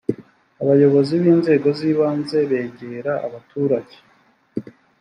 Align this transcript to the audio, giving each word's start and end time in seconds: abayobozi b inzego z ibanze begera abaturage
abayobozi 0.61 1.13
b 1.21 1.23
inzego 1.33 1.67
z 1.77 1.79
ibanze 1.91 2.37
begera 2.49 3.13
abaturage 3.27 3.97